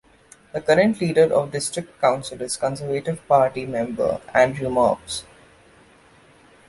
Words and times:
The 0.51 0.61
current 0.61 0.99
leader 0.99 1.31
of 1.31 1.51
the 1.51 1.59
district 1.59 2.01
council 2.01 2.41
is 2.41 2.57
Conservative 2.57 3.23
Party 3.27 3.67
member 3.67 4.19
Andrew 4.33 4.67
Mobbs. 4.67 5.25